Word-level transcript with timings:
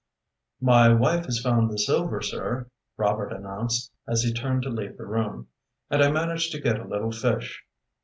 "My 0.61 0.91
wife 0.91 1.25
has 1.25 1.39
found 1.43 1.69
the 1.69 1.77
silver, 1.77 2.23
sir," 2.23 2.71
Robert 2.97 3.31
announced, 3.31 3.91
as 4.07 4.23
he 4.23 4.33
turned 4.33 4.63
to 4.63 4.69
leave 4.69 4.97
the 4.97 5.05
room, 5.05 5.49
"and 5.91 6.01
I 6.01 6.09
managed 6.09 6.51
to 6.53 6.59
get 6.59 6.79
a 6.79 6.87
little 6.87 7.11
fish. 7.11 7.63